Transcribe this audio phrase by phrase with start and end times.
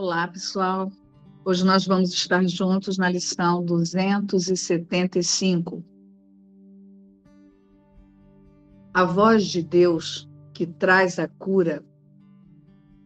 [0.00, 0.92] Olá, pessoal.
[1.44, 5.84] Hoje nós vamos estar juntos na lição 275.
[8.94, 11.84] A voz de Deus que traz a cura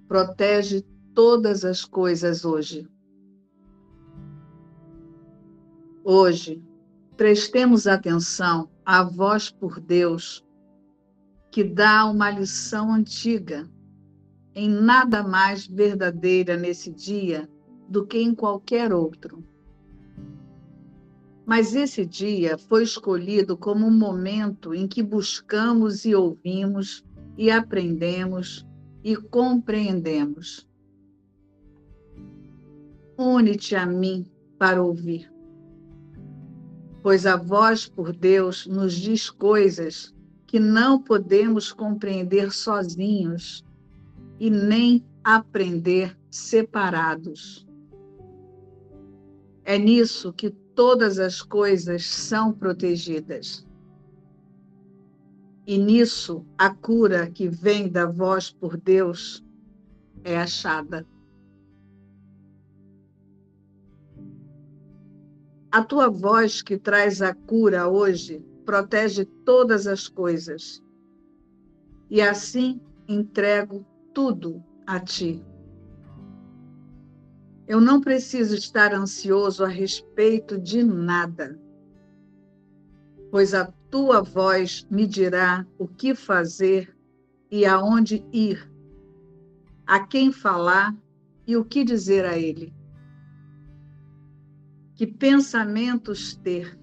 [0.07, 0.85] protege
[1.15, 2.87] todas as coisas hoje.
[6.05, 6.63] Hoje,
[7.17, 10.45] prestemos atenção à voz por Deus
[11.51, 13.67] que dá uma lição antiga,
[14.55, 17.49] em nada mais verdadeira nesse dia
[17.89, 19.45] do que em qualquer outro.
[21.45, 27.05] Mas esse dia foi escolhido como um momento em que buscamos e ouvimos
[27.37, 28.67] e aprendemos
[29.03, 30.69] e compreendemos.
[33.19, 34.25] Une-te a mim
[34.59, 35.33] para ouvir,
[37.03, 40.15] pois a voz por Deus nos diz coisas
[40.47, 43.65] que não podemos compreender sozinhos
[44.43, 47.65] e nem aprender separados.
[49.65, 53.65] É nisso que todas as coisas são protegidas.
[55.65, 59.45] E nisso a cura que vem da voz por Deus
[60.25, 61.07] é achada.
[65.71, 70.83] A tua voz que traz a cura hoje protege todas as coisas.
[72.11, 75.45] E assim entrego tudo a ti.
[77.67, 81.59] Eu não preciso estar ansioso a respeito de nada,
[83.31, 86.95] pois a tua voz me dirá o que fazer
[87.51, 88.71] e aonde ir,
[89.87, 90.97] a quem falar
[91.47, 92.75] e o que dizer a ele.
[94.95, 96.79] Que pensamentos ter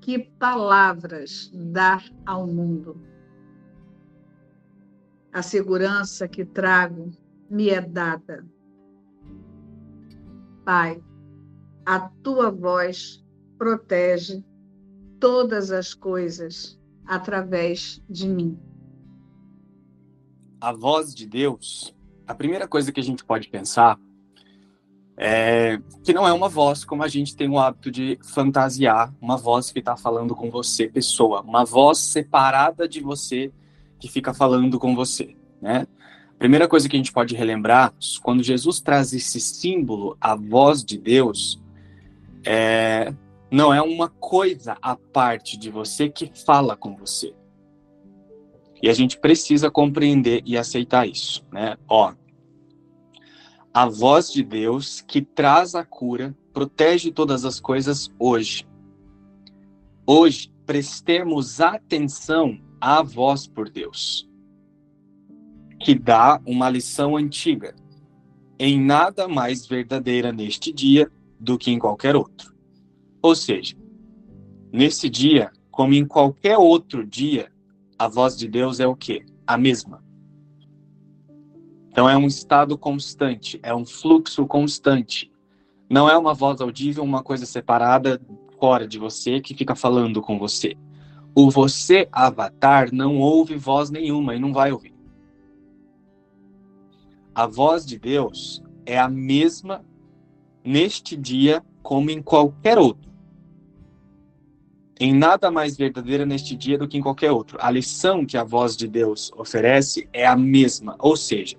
[0.00, 3.00] que palavras dar ao mundo.
[5.34, 7.10] A segurança que trago
[7.50, 8.46] me é dada.
[10.64, 11.02] Pai,
[11.84, 13.20] a tua voz
[13.58, 14.44] protege
[15.18, 18.56] todas as coisas através de mim.
[20.60, 21.92] A voz de Deus,
[22.28, 23.98] a primeira coisa que a gente pode pensar
[25.16, 29.36] é, que não é uma voz como a gente tem o hábito de fantasiar, uma
[29.36, 33.52] voz que está falando com você, pessoa, uma voz separada de você
[34.04, 35.86] que fica falando com você, né?
[36.38, 40.98] Primeira coisa que a gente pode relembrar, quando Jesus traz esse símbolo, a voz de
[40.98, 41.58] Deus,
[42.44, 43.14] é,
[43.50, 47.32] não é uma coisa à parte de você que fala com você.
[48.82, 51.78] E a gente precisa compreender e aceitar isso, né?
[51.88, 52.12] Ó,
[53.72, 58.66] a voz de Deus que traz a cura, protege todas as coisas hoje.
[60.06, 64.28] Hoje, prestemos atenção à voz por Deus,
[65.80, 67.74] que dá uma lição antiga,
[68.58, 72.54] em nada mais verdadeira neste dia do que em qualquer outro.
[73.22, 73.74] Ou seja,
[74.70, 77.50] nesse dia, como em qualquer outro dia,
[77.98, 79.24] a voz de Deus é o quê?
[79.46, 80.04] A mesma.
[81.88, 85.32] Então é um estado constante, é um fluxo constante.
[85.88, 88.20] Não é uma voz audível, uma coisa separada
[88.60, 90.76] fora de você que fica falando com você.
[91.36, 94.94] O você avatar não ouve voz nenhuma e não vai ouvir.
[97.34, 99.84] A voz de Deus é a mesma
[100.64, 103.12] neste dia como em qualquer outro.
[105.00, 107.58] Em nada mais verdadeira neste dia do que em qualquer outro.
[107.60, 111.56] A lição que a voz de Deus oferece é a mesma, ou seja,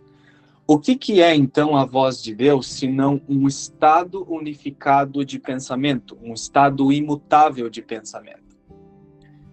[0.66, 5.38] o que, que é então a voz de Deus, se não um estado unificado de
[5.38, 8.45] pensamento, um estado imutável de pensamento?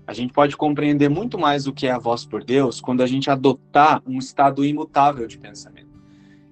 [0.07, 3.07] A gente pode compreender muito mais o que é a voz por Deus quando a
[3.07, 5.93] gente adotar um estado imutável de pensamento.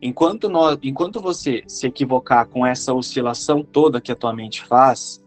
[0.00, 5.22] Enquanto, nós, enquanto você se equivocar com essa oscilação toda que a tua mente faz,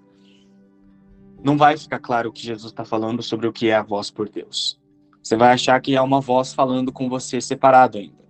[1.44, 4.10] não vai ficar claro o que Jesus está falando sobre o que é a voz
[4.10, 4.80] por Deus.
[5.22, 8.24] Você vai achar que é uma voz falando com você separado ainda.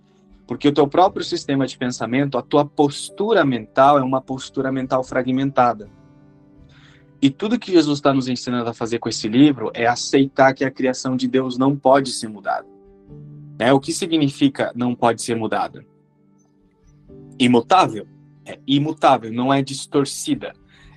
[0.46, 5.02] Porque o teu próprio sistema de pensamento, a tua postura mental é uma postura mental
[5.02, 5.88] fragmentada.
[7.24, 10.62] E tudo que Jesus está nos ensinando a fazer com esse livro é aceitar que
[10.62, 12.66] a criação de Deus não pode ser mudada.
[13.58, 15.86] É, o que significa não pode ser mudada?
[17.38, 18.06] Imutável.
[18.44, 20.52] É imutável, não é distorcida.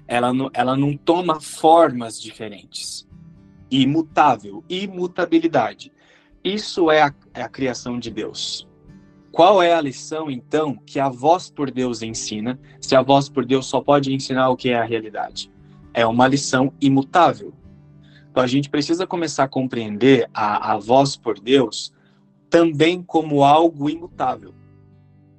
[0.06, 3.07] Ela não, ela não toma formas diferentes.
[3.71, 5.94] Imutável, imutabilidade.
[6.44, 8.68] Isso é a, é a criação de Deus.
[9.31, 13.45] Qual é a lição, então, que a voz por Deus ensina, se a voz por
[13.45, 15.50] Deus só pode ensinar o que é a realidade?
[15.97, 17.51] É uma lição imutável.
[18.29, 21.91] Então a gente precisa começar a compreender a, a voz por Deus
[22.51, 24.53] também como algo imutável.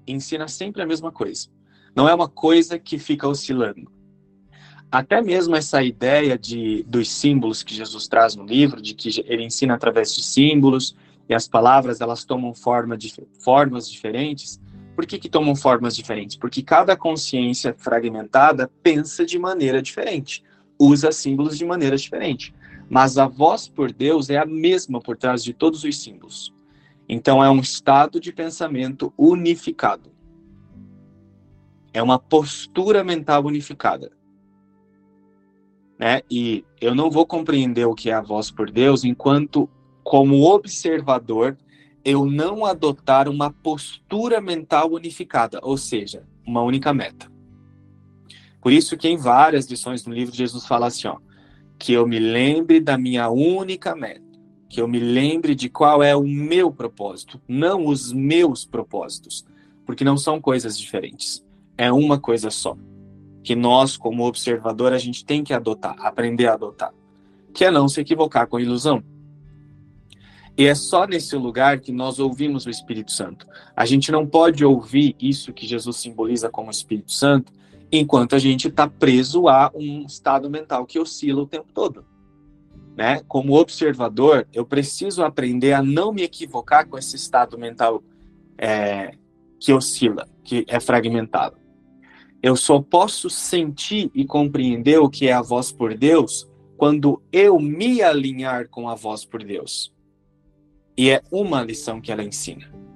[0.05, 1.49] ensina sempre a mesma coisa.
[1.95, 3.89] Não é uma coisa que fica oscilando.
[4.91, 9.45] Até mesmo essa ideia de, dos símbolos que Jesus traz no livro, de que ele
[9.45, 10.97] ensina através de símbolos,
[11.29, 14.59] e as palavras elas tomam forma de, formas diferentes.
[14.97, 16.37] Por que, que tomam formas diferentes?
[16.37, 20.43] Porque cada consciência fragmentada pensa de maneira diferente,
[20.79, 22.55] usa símbolos de maneira diferente.
[22.89, 26.55] Mas a voz por Deus é a mesma por trás de todos os símbolos.
[27.09, 30.11] Então é um estado de pensamento unificado.
[31.93, 34.13] É uma postura mental unificada.
[35.99, 36.23] Né?
[36.31, 39.69] E eu não vou compreender o que é a voz por Deus enquanto
[40.05, 41.59] como observador,
[42.03, 47.31] eu não adotar uma postura mental unificada, ou seja, uma única meta.
[48.69, 51.17] Por isso que em várias lições do livro Jesus fala assim, ó,
[51.79, 54.21] que eu me lembre da minha única meta,
[54.69, 59.43] que eu me lembre de qual é o meu propósito, não os meus propósitos,
[59.87, 61.43] porque não são coisas diferentes.
[61.79, 62.77] É uma coisa só,
[63.43, 66.93] que nós como observador a gente tem que adotar, aprender a adotar,
[67.55, 69.03] que é não se equivocar com ilusão.
[70.59, 73.47] E é só nesse lugar que nós ouvimos o Espírito Santo.
[73.75, 77.57] A gente não pode ouvir isso que Jesus simboliza como Espírito Santo
[77.91, 82.05] enquanto a gente está preso a um estado mental que oscila o tempo todo.
[82.97, 83.23] Né?
[83.29, 88.03] Como observador, eu preciso aprender a não me equivocar com esse estado mental
[88.59, 89.13] é,
[89.61, 91.57] que oscila, que é fragmentado.
[92.43, 97.59] Eu só posso sentir e compreender o que é a voz por Deus quando eu
[97.59, 99.93] me alinhar com a voz por Deus.
[100.97, 102.88] E é uma lição que ela ensina.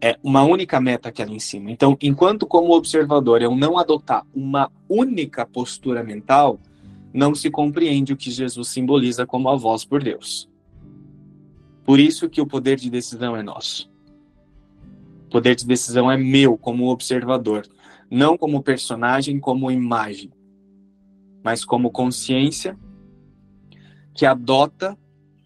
[0.00, 1.70] É uma única meta que ela ensina.
[1.70, 6.60] Então, enquanto como observador eu não adotar uma única postura mental,
[7.12, 10.48] não se compreende o que Jesus simboliza como a voz por Deus.
[11.84, 13.90] Por isso que o poder de decisão é nosso.
[15.26, 17.66] O poder de decisão é meu como observador,
[18.10, 20.30] não como personagem, como imagem,
[21.42, 22.78] mas como consciência
[24.14, 24.96] que adota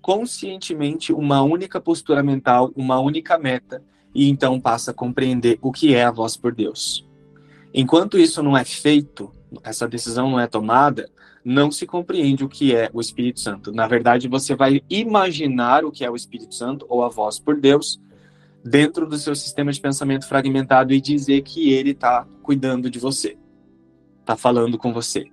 [0.01, 3.83] conscientemente uma única postura mental, uma única meta,
[4.15, 7.07] e então passa a compreender o que é a voz por Deus.
[7.75, 9.31] Enquanto isso não é feito,
[9.63, 11.09] essa decisão não é tomada,
[11.45, 13.73] não se compreende o que é o Espírito Santo.
[13.73, 17.59] Na verdade, você vai imaginar o que é o Espírito Santo ou a voz por
[17.59, 18.01] Deus
[18.65, 23.37] dentro do seu sistema de pensamento fragmentado e dizer que ele está cuidando de você,
[24.21, 25.27] está falando com você.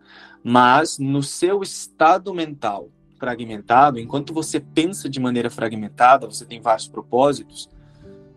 [0.43, 2.89] Mas no seu estado mental,
[3.19, 7.69] fragmentado, enquanto você pensa de maneira fragmentada, você tem vários propósitos,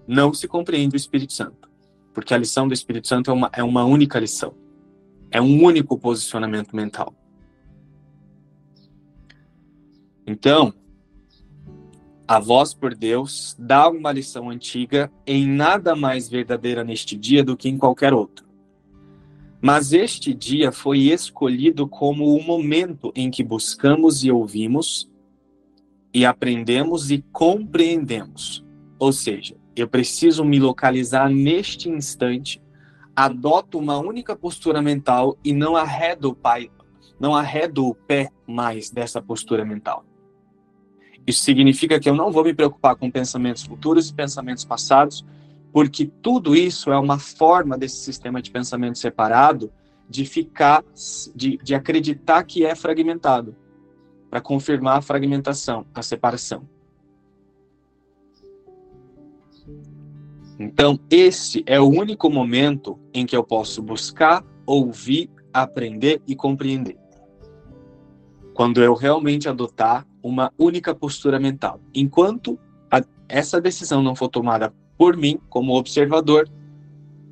[0.06, 1.70] não se compreende o Espírito Santo.
[2.12, 4.54] Porque a lição do Espírito Santo é uma, é uma única lição.
[5.30, 7.14] É um único posicionamento mental.
[10.26, 10.74] Então,
[12.28, 17.56] a voz por Deus dá uma lição antiga em nada mais verdadeira neste dia do
[17.56, 18.46] que em qualquer outro.
[19.60, 25.10] Mas este dia foi escolhido como o momento em que buscamos e ouvimos,
[26.12, 28.64] e aprendemos e compreendemos.
[28.98, 32.62] Ou seja, eu preciso me localizar neste instante,
[33.14, 36.70] adoto uma única postura mental e não arredo o pai,
[37.18, 40.04] não arredo o pé mais dessa postura mental.
[41.26, 45.24] Isso significa que eu não vou me preocupar com pensamentos futuros e pensamentos passados,
[45.72, 49.72] porque tudo isso é uma forma desse sistema de pensamento separado
[50.08, 50.84] de ficar,
[51.34, 53.56] de, de acreditar que é fragmentado,
[54.28, 56.68] para confirmar a fragmentação, a separação.
[60.62, 66.96] Então, esse é o único momento em que eu posso buscar, ouvir, aprender e compreender.
[68.54, 71.80] Quando eu realmente adotar uma única postura mental.
[71.92, 72.56] Enquanto
[72.88, 76.48] a, essa decisão não for tomada por mim, como observador,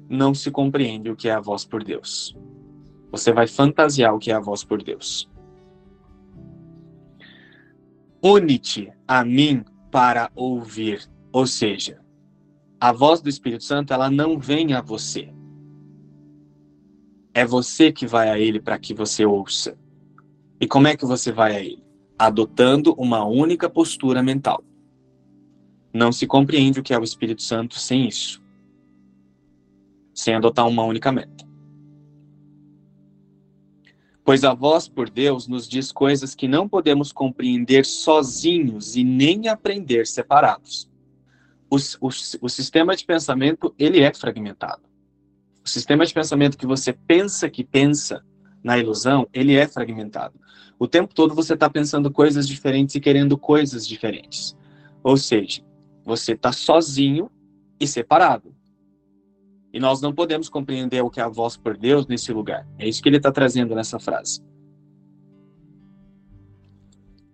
[0.09, 2.37] não se compreende o que é a voz por Deus.
[3.13, 5.31] Você vai fantasiar o que é a voz por Deus.
[8.21, 12.01] Une-te a mim para ouvir, ou seja,
[12.81, 15.31] a voz do Espírito Santo, ela não vem a você.
[17.35, 19.79] É você que vai a ele para que você ouça.
[20.59, 21.85] E como é que você vai a ele?
[22.19, 24.65] Adotando uma única postura mental.
[25.93, 28.43] Não se compreende o que é o Espírito Santo sem isso.
[30.15, 31.47] Sem adotar uma única meta.
[34.25, 39.49] Pois a voz por Deus nos diz coisas que não podemos compreender sozinhos e nem
[39.49, 40.90] aprender separados.
[41.71, 42.09] O, o,
[42.43, 44.83] o sistema de pensamento, ele é fragmentado.
[45.65, 48.25] O sistema de pensamento que você pensa que pensa
[48.63, 50.39] na ilusão, ele é fragmentado.
[50.79, 54.57] O tempo todo você está pensando coisas diferentes e querendo coisas diferentes.
[55.03, 55.63] Ou seja,
[56.05, 57.31] você está sozinho
[57.79, 58.55] e separado.
[59.73, 62.67] E nós não podemos compreender o que é a voz por Deus nesse lugar.
[62.79, 64.43] É isso que ele está trazendo nessa frase.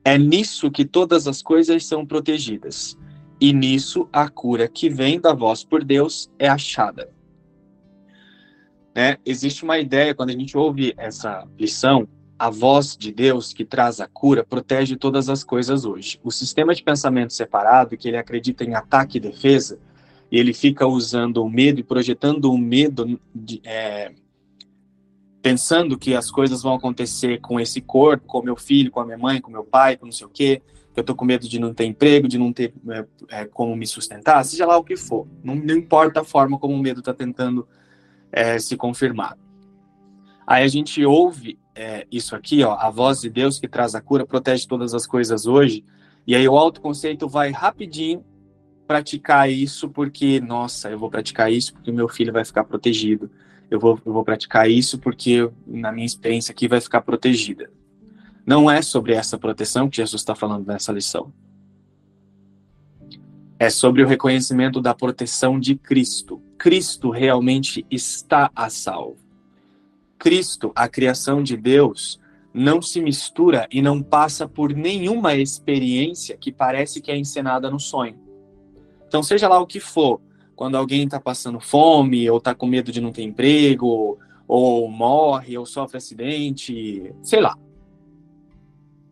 [0.04, 2.96] É nisso que todas as coisas são protegidas.
[3.40, 7.10] E nisso a cura que vem da voz por Deus é achada.
[8.94, 9.18] Né?
[9.26, 14.00] Existe uma ideia, quando a gente ouve essa lição, a voz de Deus que traz
[14.00, 16.18] a cura protege todas as coisas hoje.
[16.22, 19.78] O sistema de pensamento separado, que ele acredita em ataque e defesa,
[20.30, 24.12] e ele fica usando o medo e projetando o medo, de, é,
[25.46, 29.16] pensando que as coisas vão acontecer com esse corpo, com meu filho, com a minha
[29.16, 30.60] mãe, com meu pai, com não sei o quê,
[30.92, 33.76] que eu tô com medo de não ter emprego, de não ter é, é, como
[33.76, 35.24] me sustentar, seja lá o que for.
[35.44, 37.64] Não, não importa a forma como o medo está tentando
[38.32, 39.38] é, se confirmar.
[40.44, 44.00] Aí a gente ouve é, isso aqui, ó, a voz de Deus que traz a
[44.00, 45.84] cura, protege todas as coisas hoje,
[46.26, 48.24] e aí o autoconceito vai rapidinho
[48.84, 53.30] praticar isso porque, nossa, eu vou praticar isso porque meu filho vai ficar protegido.
[53.70, 57.70] Eu vou, eu vou praticar isso porque, na minha experiência aqui, vai ficar protegida.
[58.46, 61.32] Não é sobre essa proteção que Jesus está falando nessa lição.
[63.58, 66.40] É sobre o reconhecimento da proteção de Cristo.
[66.56, 69.18] Cristo realmente está a salvo.
[70.18, 72.20] Cristo, a criação de Deus,
[72.54, 77.80] não se mistura e não passa por nenhuma experiência que parece que é encenada no
[77.80, 78.18] sonho.
[79.06, 80.20] Então, seja lá o que for,
[80.56, 85.56] quando alguém está passando fome, ou está com medo de não ter emprego, ou morre,
[85.58, 87.56] ou sofre acidente, sei lá.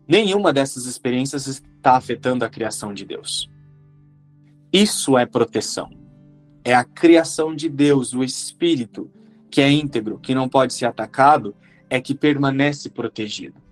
[0.07, 3.49] Nenhuma dessas experiências está afetando a criação de Deus.
[4.73, 5.89] Isso é proteção.
[6.63, 9.09] É a criação de Deus, o Espírito,
[9.49, 11.55] que é íntegro, que não pode ser atacado,
[11.89, 13.63] é que permanece protegido.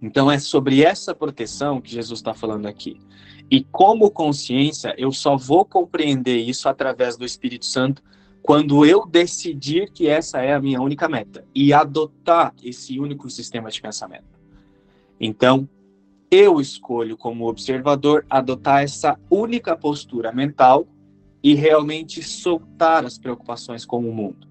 [0.00, 3.00] Então é sobre essa proteção que Jesus está falando aqui.
[3.50, 8.02] E como consciência, eu só vou compreender isso através do Espírito Santo
[8.42, 13.70] quando eu decidir que essa é a minha única meta e adotar esse único sistema
[13.70, 14.24] de pensamento.
[15.20, 15.68] Então,
[16.30, 20.86] eu escolho como observador adotar essa única postura mental
[21.42, 24.48] e realmente soltar as preocupações com o mundo,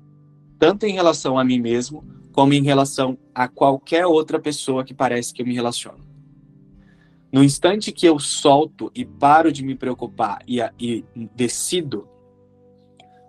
[0.57, 5.33] tanto em relação a mim mesmo, como em relação a qualquer outra pessoa que parece
[5.33, 6.04] que eu me relaciono.
[7.35, 11.03] No instante que eu solto e paro de me preocupar e, e
[11.35, 12.07] decido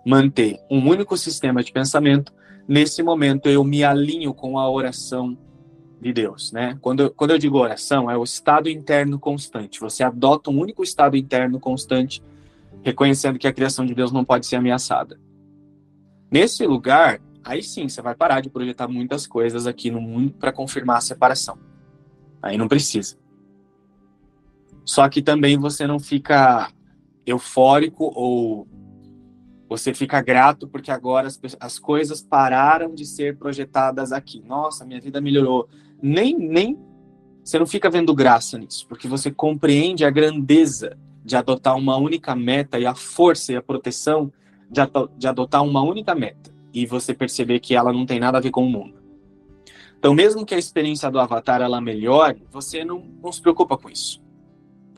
[0.05, 2.33] manter um único sistema de pensamento,
[2.65, 5.37] nesse momento eu me alinho com a oração
[5.99, 6.77] de Deus, né?
[6.79, 9.81] Quando quando eu digo oração, é o estado interno constante.
[9.81, 12.23] Você adota um único estado interno constante,
[12.81, 15.19] reconhecendo que a criação de Deus não pode ser ameaçada.
[16.31, 20.53] Nesse lugar, aí sim, você vai parar de projetar muitas coisas aqui no mundo para
[20.53, 21.59] confirmar a separação.
[22.41, 23.26] Aí não precisa.
[24.87, 26.71] Só que também você não fica
[27.25, 28.65] eufórico ou
[29.67, 34.41] você fica grato porque agora as, as coisas pararam de ser projetadas aqui.
[34.47, 35.67] Nossa, minha vida melhorou.
[36.01, 36.79] Nem, nem
[37.43, 42.33] você não fica vendo graça nisso, porque você compreende a grandeza de adotar uma única
[42.33, 44.31] meta e a força e a proteção
[44.69, 44.79] de,
[45.17, 48.51] de adotar uma única meta e você perceber que ela não tem nada a ver
[48.51, 48.95] com o mundo.
[49.99, 53.89] Então, mesmo que a experiência do Avatar ela melhore, você não, não se preocupa com
[53.89, 54.25] isso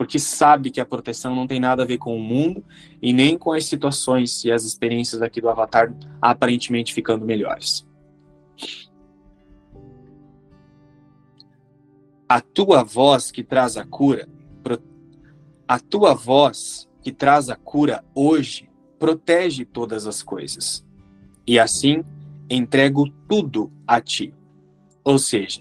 [0.00, 2.64] porque sabe que a proteção não tem nada a ver com o mundo
[3.02, 7.86] e nem com as situações e as experiências aqui do Avatar aparentemente ficando melhores.
[12.26, 14.26] A tua voz que traz a cura,
[15.68, 20.82] a tua voz que traz a cura hoje protege todas as coisas.
[21.46, 22.02] E assim
[22.48, 24.32] entrego tudo a ti.
[25.04, 25.60] Ou seja,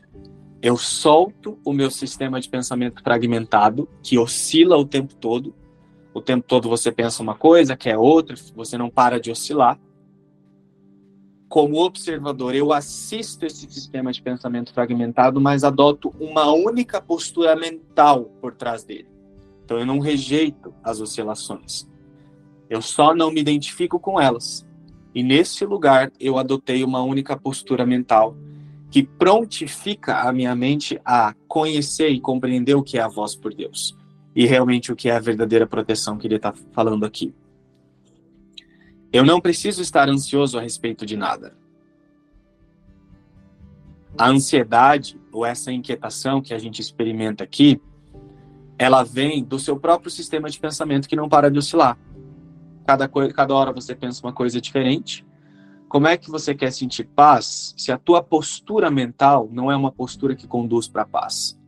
[0.62, 5.56] eu solto o meu sistema de pensamento fragmentado, que oscila o tempo todo.
[6.14, 9.80] O tempo todo você pensa uma coisa, quer outra, você não para de oscilar.
[11.48, 18.26] Como observador, eu assisto esse sistema de pensamento fragmentado, mas adoto uma única postura mental
[18.42, 19.08] por trás dele.
[19.64, 21.88] Então eu não rejeito as oscilações.
[22.70, 24.68] Eu só não me identifico com elas.
[25.16, 28.36] E nesse lugar eu adotei uma única postura mental
[28.90, 33.54] que prontifica a minha mente a conhecer e compreender o que é a voz por
[33.54, 33.96] Deus
[34.36, 37.34] e realmente o que é a verdadeira proteção que ele está falando aqui.
[39.12, 41.56] Eu não preciso estar ansioso a respeito de nada.
[44.18, 47.82] A ansiedade ou essa inquietação que a gente experimenta aqui,
[48.78, 51.98] ela vem do seu próprio sistema de pensamento que não para de oscilar.
[52.86, 55.26] Cada, cada hora você pensa uma coisa diferente,
[55.90, 59.92] como é que você quer sentir paz se a tua postura mental não é uma
[59.92, 61.60] postura que conduz para a paz?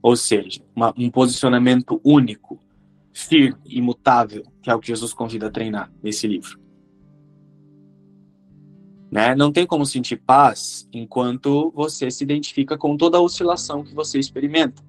[0.00, 2.60] Ou seja, uma, um posicionamento único,
[3.12, 6.60] firme, imutável, que é o que Jesus convida a treinar nesse livro.
[9.10, 9.34] Né?
[9.34, 14.20] Não tem como sentir paz enquanto você se identifica com toda a oscilação que você
[14.20, 14.84] experimenta.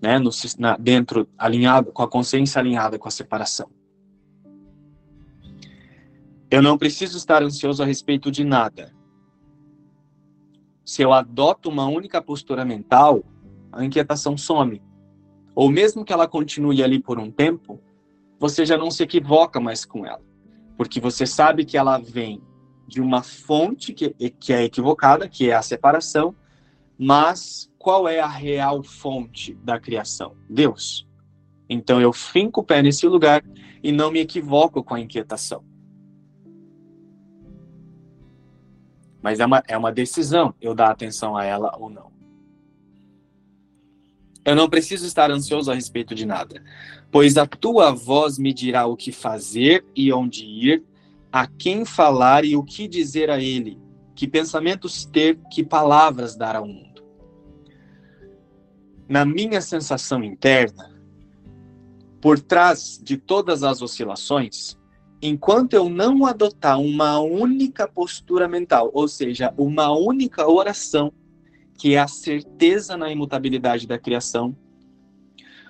[0.00, 0.18] Né?
[0.18, 3.68] No, na, dentro, alinhado, com a consciência alinhada com a separação.
[6.50, 8.92] Eu não preciso estar ansioso a respeito de nada.
[10.84, 13.22] Se eu adoto uma única postura mental,
[13.70, 14.82] a inquietação some.
[15.54, 17.80] Ou mesmo que ela continue ali por um tempo,
[18.40, 20.22] você já não se equivoca mais com ela.
[20.76, 22.42] Porque você sabe que ela vem
[22.88, 26.34] de uma fonte que, que é equivocada, que é a separação,
[26.98, 30.34] mas qual é a real fonte da criação?
[30.48, 31.06] Deus.
[31.68, 33.44] Então eu finco o pé nesse lugar
[33.80, 35.69] e não me equivoco com a inquietação.
[39.22, 42.10] Mas é uma, é uma decisão eu dar atenção a ela ou não.
[44.44, 46.62] Eu não preciso estar ansioso a respeito de nada,
[47.10, 50.82] pois a tua voz me dirá o que fazer e onde ir,
[51.30, 53.78] a quem falar e o que dizer a ele,
[54.14, 57.04] que pensamentos ter, que palavras dar ao mundo.
[59.08, 60.90] Na minha sensação interna,
[62.20, 64.78] por trás de todas as oscilações,
[65.22, 71.12] enquanto eu não adotar uma única postura mental, ou seja, uma única oração,
[71.78, 74.56] que é a certeza na imutabilidade da criação,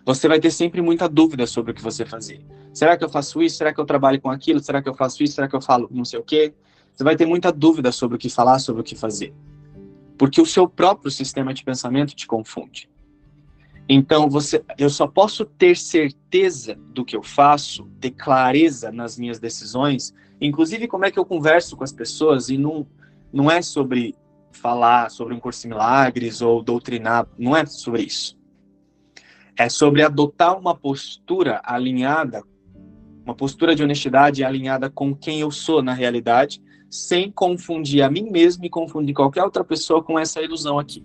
[0.05, 2.45] você vai ter sempre muita dúvida sobre o que você fazer.
[2.73, 3.57] Será que eu faço isso?
[3.57, 4.61] Será que eu trabalho com aquilo?
[4.61, 5.35] Será que eu faço isso?
[5.35, 6.55] Será que eu falo não sei o quê?
[6.95, 9.35] Você vai ter muita dúvida sobre o que falar, sobre o que fazer.
[10.17, 12.89] Porque o seu próprio sistema de pensamento te confunde.
[13.93, 19.41] Então, você, eu só posso ter certeza do que eu faço, ter clareza nas minhas
[19.41, 22.87] decisões, inclusive como é que eu converso com as pessoas, e não,
[23.33, 24.15] não é sobre
[24.53, 28.39] falar sobre um curso de milagres ou doutrinar, não é sobre isso.
[29.59, 32.45] É sobre adotar uma postura alinhada,
[33.25, 38.31] uma postura de honestidade alinhada com quem eu sou na realidade, sem confundir a mim
[38.31, 41.05] mesmo e confundir qualquer outra pessoa com essa ilusão aqui.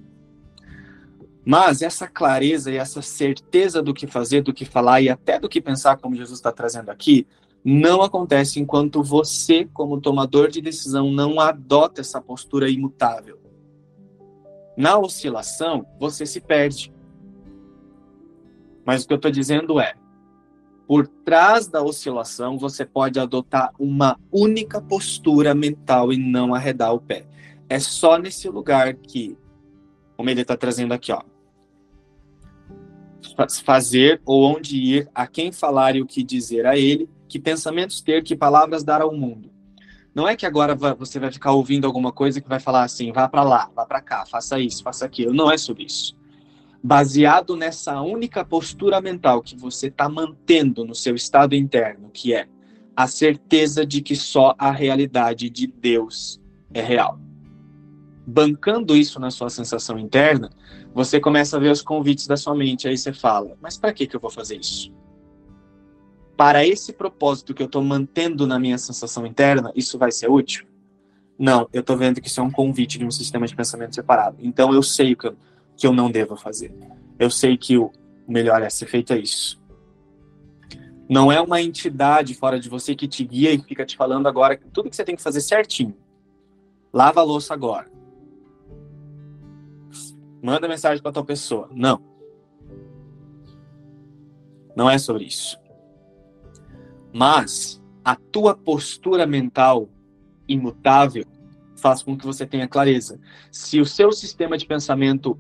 [1.46, 5.48] Mas essa clareza e essa certeza do que fazer, do que falar e até do
[5.48, 7.28] que pensar, como Jesus está trazendo aqui,
[7.64, 13.40] não acontece enquanto você, como tomador de decisão, não adota essa postura imutável.
[14.76, 16.92] Na oscilação, você se perde.
[18.84, 19.94] Mas o que eu estou dizendo é,
[20.88, 27.00] por trás da oscilação, você pode adotar uma única postura mental e não arredar o
[27.00, 27.26] pé.
[27.68, 29.36] É só nesse lugar que,
[30.16, 31.24] como ele está trazendo aqui, ó,
[33.64, 38.02] fazer ou onde ir, a quem falar e o que dizer a ele, que pensamentos
[38.02, 39.52] ter, que palavras dar ao mundo.
[40.14, 43.28] Não é que agora você vai ficar ouvindo alguma coisa que vai falar assim, vá
[43.28, 45.34] para lá, vá para cá, faça isso, faça aquilo.
[45.34, 46.16] Não é sobre isso.
[46.82, 52.48] Baseado nessa única postura mental que você está mantendo no seu estado interno, que é
[52.96, 56.40] a certeza de que só a realidade de Deus
[56.74, 57.20] é real.
[58.26, 60.50] Bancando isso na sua sensação interna,
[60.96, 62.88] você começa a ver os convites da sua mente.
[62.88, 64.94] Aí você fala: Mas para que, que eu vou fazer isso?
[66.38, 70.66] Para esse propósito que eu estou mantendo na minha sensação interna, isso vai ser útil?
[71.38, 74.38] Não, eu estou vendo que isso é um convite de um sistema de pensamento separado.
[74.40, 75.36] Então eu sei que eu,
[75.76, 76.74] que eu não devo fazer.
[77.20, 77.92] Eu sei que o
[78.26, 79.62] melhor é ser feito é isso.
[81.10, 84.58] Não é uma entidade fora de você que te guia e fica te falando agora
[84.72, 85.96] tudo que você tem que fazer certinho.
[86.94, 87.94] Lava a louça agora
[90.46, 91.68] manda mensagem para tua pessoa.
[91.74, 92.00] Não.
[94.76, 95.58] Não é sobre isso.
[97.12, 99.90] Mas a tua postura mental
[100.48, 101.26] imutável
[101.78, 103.20] faz com que você tenha clareza.
[103.52, 105.38] Se o seu sistema de pensamento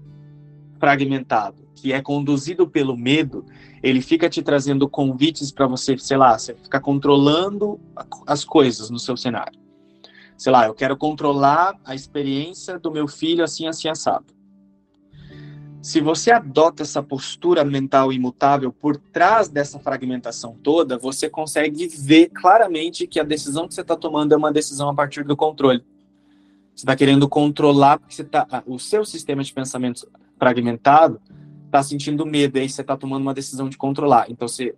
[0.79, 3.45] fragmentado, que é conduzido pelo medo,
[3.83, 7.79] ele fica te trazendo convites para você, sei lá, você ficar controlando
[8.25, 9.59] as coisas no seu cenário.
[10.35, 14.34] Sei lá, eu quero controlar a experiência do meu filho assim, assim, assado.
[15.85, 22.29] Se você adota essa postura mental imutável por trás dessa fragmentação toda, você consegue ver
[22.29, 25.85] claramente que a decisão que você está tomando é uma decisão a partir do controle.
[26.75, 31.21] Você está querendo controlar porque tá, ah, o seu sistema de pensamento fragmentado
[31.67, 34.25] está sentindo medo, e aí você está tomando uma decisão de controlar.
[34.27, 34.73] Então, você,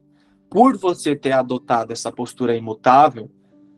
[0.50, 3.32] por você ter adotado essa postura imutável,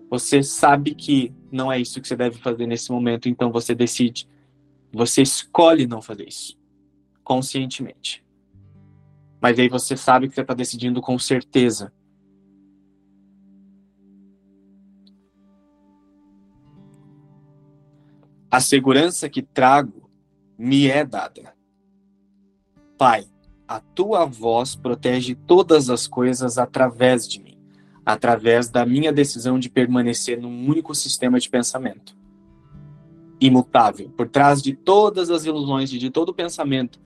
[0.10, 4.28] você sabe que não é isso que você deve fazer nesse momento, então você decide.
[4.92, 6.58] Você escolhe não fazer isso
[7.30, 8.26] conscientemente.
[9.40, 11.94] Mas aí você sabe que você está decidindo com certeza.
[18.50, 20.10] A segurança que trago
[20.58, 21.54] me é dada.
[22.98, 23.28] Pai,
[23.68, 27.60] a tua voz protege todas as coisas através de mim,
[28.04, 32.18] através da minha decisão de permanecer num único sistema de pensamento.
[33.40, 34.10] imutável.
[34.18, 37.00] Por trás de todas as ilusões, de todo pensamento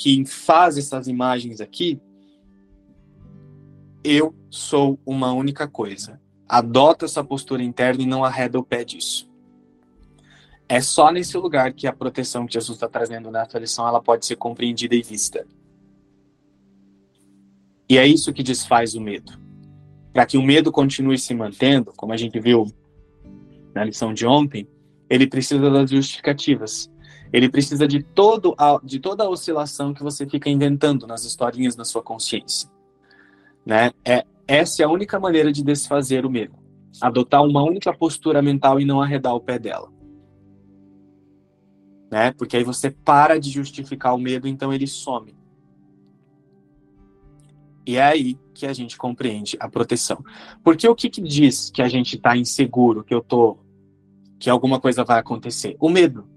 [0.00, 2.00] que faz essas imagens aqui,
[4.02, 6.18] eu sou uma única coisa.
[6.48, 9.30] Adota essa postura interna e não arreda o pé disso.
[10.66, 14.24] É só nesse lugar que a proteção que Jesus está trazendo nessa lição ela pode
[14.24, 15.46] ser compreendida e vista.
[17.86, 19.38] E é isso que desfaz o medo.
[20.14, 22.72] Para que o medo continue se mantendo, como a gente viu
[23.74, 24.66] na lição de ontem,
[25.10, 26.90] ele precisa das justificativas.
[27.32, 31.76] Ele precisa de, todo a, de toda a oscilação que você fica inventando nas historinhas
[31.76, 32.68] na sua consciência.
[33.64, 33.92] Né?
[34.04, 36.58] É, essa é a única maneira de desfazer o medo.
[37.00, 39.88] Adotar uma única postura mental e não arredar o pé dela.
[42.10, 42.32] Né?
[42.32, 45.38] Porque aí você para de justificar o medo, então ele some.
[47.86, 50.22] E é aí que a gente compreende a proteção.
[50.62, 53.58] Porque o que, que diz que a gente está inseguro, que eu tô,
[54.38, 55.76] que alguma coisa vai acontecer?
[55.80, 56.28] O medo,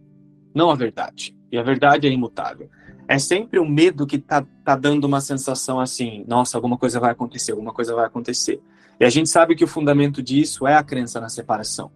[0.53, 1.35] não a verdade.
[1.51, 2.69] E a verdade é imutável.
[3.07, 7.11] É sempre o medo que tá, tá dando uma sensação assim, nossa, alguma coisa vai
[7.11, 8.61] acontecer, alguma coisa vai acontecer.
[8.99, 11.91] E a gente sabe que o fundamento disso é a crença na separação.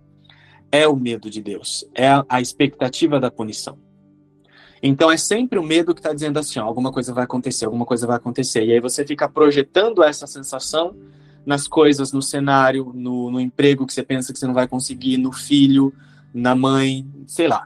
[0.71, 3.77] É o medo de Deus, é a, a expectativa da punição.
[4.83, 7.85] Então é sempre o medo que está dizendo assim, ó, alguma coisa vai acontecer, alguma
[7.85, 8.65] coisa vai acontecer.
[8.65, 10.95] E aí você fica projetando essa sensação
[11.45, 15.17] nas coisas, no cenário, no, no emprego que você pensa que você não vai conseguir,
[15.17, 15.93] no filho,
[16.33, 17.65] na mãe, sei lá.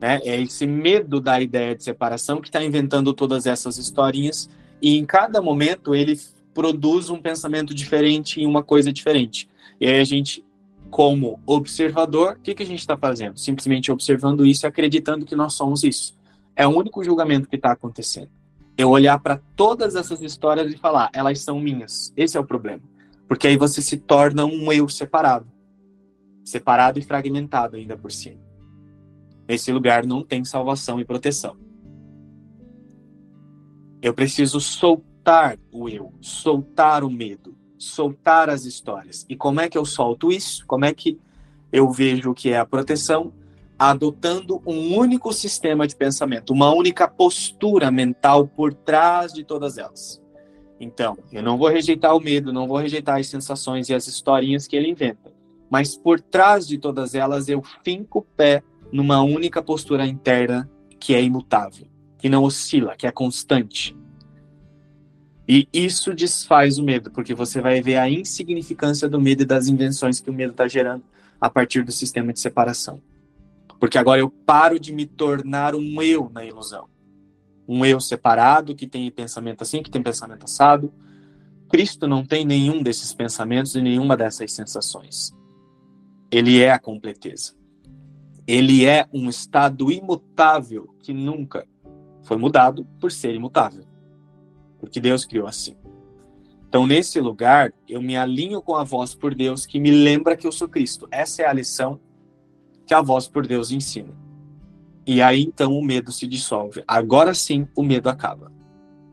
[0.00, 4.48] É, é esse medo da ideia de separação que está inventando todas essas historinhas
[4.80, 6.18] e em cada momento ele
[6.54, 9.48] produz um pensamento diferente e uma coisa diferente.
[9.80, 10.44] E aí a gente
[10.90, 13.38] como observador, o que, que a gente está fazendo?
[13.38, 16.18] Simplesmente observando isso e acreditando que nós somos isso.
[16.56, 18.28] É o único julgamento que está acontecendo.
[18.76, 22.12] Eu olhar para todas essas histórias e falar, elas são minhas.
[22.16, 22.82] Esse é o problema.
[23.28, 25.46] Porque aí você se torna um eu separado.
[26.44, 28.49] Separado e fragmentado ainda por cima.
[29.50, 31.56] Nesse lugar não tem salvação e proteção.
[34.00, 39.26] Eu preciso soltar o eu, soltar o medo, soltar as histórias.
[39.28, 40.64] E como é que eu solto isso?
[40.68, 41.18] Como é que
[41.72, 43.32] eu vejo o que é a proteção?
[43.76, 50.22] Adotando um único sistema de pensamento, uma única postura mental por trás de todas elas.
[50.78, 54.68] Então, eu não vou rejeitar o medo, não vou rejeitar as sensações e as historinhas
[54.68, 55.32] que ele inventa.
[55.68, 61.14] Mas por trás de todas elas, eu finco o pé numa única postura interna que
[61.14, 61.86] é imutável,
[62.18, 63.96] que não oscila, que é constante,
[65.52, 69.66] e isso desfaz o medo, porque você vai ver a insignificância do medo e das
[69.66, 71.02] invenções que o medo está gerando
[71.40, 73.02] a partir do sistema de separação.
[73.80, 76.86] Porque agora eu paro de me tornar um eu na ilusão.
[77.66, 80.94] Um eu separado, que tem pensamento assim, que tem pensamento assado.
[81.68, 85.32] Cristo não tem nenhum desses pensamentos e nenhuma dessas sensações.
[86.30, 87.56] Ele é a completeza.
[88.50, 91.66] Ele é um estado imutável que nunca
[92.22, 93.84] foi mudado por ser imutável
[94.80, 95.76] porque Deus criou assim.
[96.68, 100.46] Então, nesse lugar, eu me alinho com a voz por Deus que me lembra que
[100.46, 101.06] eu sou Cristo.
[101.10, 102.00] Essa é a lição
[102.86, 104.14] que a voz por Deus ensina.
[105.06, 106.82] E aí, então, o medo se dissolve.
[106.86, 108.50] Agora sim, o medo acaba.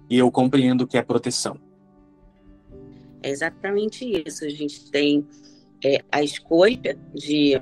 [0.10, 1.60] E eu compreendo que é proteção.
[3.21, 4.45] É exatamente isso.
[4.45, 5.28] A gente tem
[5.84, 7.60] é, a escolha de.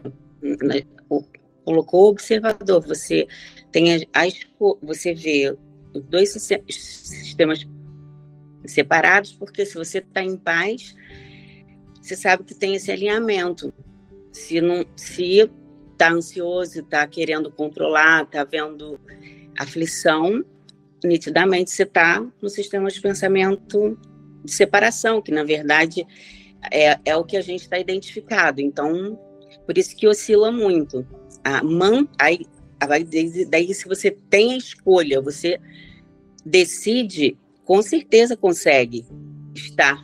[1.65, 2.82] Colocou o observador.
[2.88, 3.28] Você
[3.71, 4.28] tem a
[4.82, 5.58] você vê
[5.93, 7.67] os dois sistemas
[8.65, 10.95] separados, porque se você está em paz,
[12.01, 13.73] você sabe que tem esse alinhamento.
[14.32, 15.49] Se não, se
[15.91, 18.99] está ansioso, está querendo controlar, está vendo
[19.58, 20.43] aflição,
[21.04, 23.97] nitidamente você está no sistema de pensamento
[24.43, 26.06] de separação, que na verdade
[26.71, 28.62] é, é o que a gente está identificado.
[28.62, 29.19] Então,
[29.65, 31.05] por isso que oscila muito.
[31.43, 32.45] A man, aí,
[33.49, 35.59] daí, se você tem a escolha, você
[36.45, 39.05] decide com certeza consegue
[39.55, 40.01] estar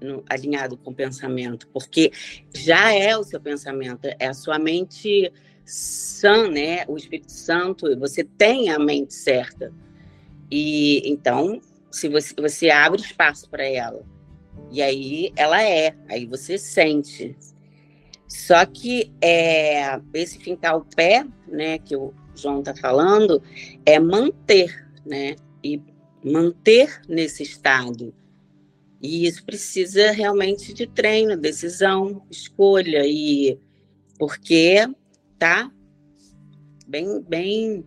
[0.00, 2.10] no, alinhado com o pensamento, porque
[2.54, 5.30] já é o seu pensamento, é a sua mente
[5.64, 6.84] sã, né?
[6.88, 9.72] O Espírito Santo, você tem a mente certa.
[10.50, 11.60] E então,
[11.90, 14.04] se você, você abre espaço para ela,
[14.70, 17.36] e aí ela é, aí você sente.
[18.32, 23.42] Só que é, esse fincar o pé, né, que o João está falando,
[23.84, 25.36] é manter, né?
[25.62, 25.78] E
[26.24, 28.14] manter nesse estado.
[29.02, 33.58] E isso precisa realmente de treino, decisão, escolha e
[34.18, 34.78] porque
[35.38, 35.70] tá
[36.86, 37.84] bem bem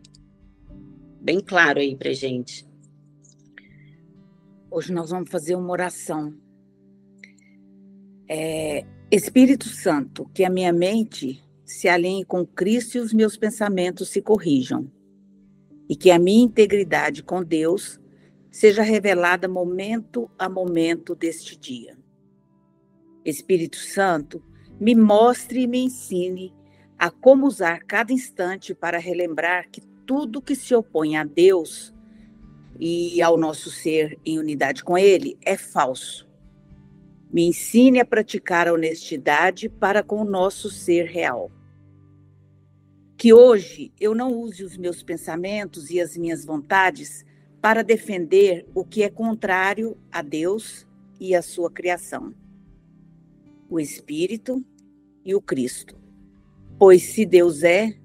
[1.22, 2.68] bem claro aí para gente.
[4.70, 6.36] Hoje nós vamos fazer uma oração.
[8.30, 14.10] É, Espírito Santo, que a minha mente se alinhe com Cristo e os meus pensamentos
[14.10, 14.91] se corrijam.
[15.88, 18.00] E que a minha integridade com Deus
[18.50, 21.96] seja revelada momento a momento deste dia.
[23.24, 24.44] Espírito Santo,
[24.80, 26.52] me mostre e me ensine
[26.98, 31.94] a como usar cada instante para relembrar que tudo que se opõe a Deus
[32.80, 36.25] e ao nosso ser em unidade com Ele é falso.
[37.36, 41.52] Me ensine a praticar a honestidade para com o nosso ser real.
[43.17, 47.26] Que hoje eu não use os meus pensamentos e as minhas vontades
[47.62, 50.88] para defender o que é contrário a Deus
[51.19, 52.34] e a sua criação,
[53.69, 54.65] o Espírito
[55.26, 56.00] e o Cristo.
[56.80, 58.00] Pois se Deus é,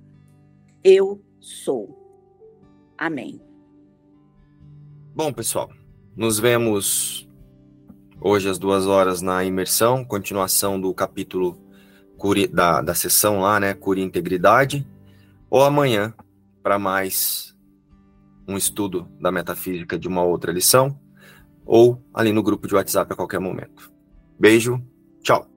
[0.83, 1.97] eu sou.
[2.99, 3.41] Amém.
[5.15, 5.71] Bom, pessoal,
[6.17, 7.30] nos vemos
[8.21, 11.59] hoje às duas horas na imersão, continuação do capítulo
[12.53, 13.73] da, da sessão lá, né?
[13.73, 14.87] Cura e Integridade,
[15.49, 16.13] ou amanhã
[16.63, 17.57] para mais
[18.47, 20.99] um estudo da metafísica de uma outra lição,
[21.65, 23.91] ou ali no grupo de WhatsApp a qualquer momento.
[24.39, 24.83] Beijo,
[25.23, 25.50] tchau.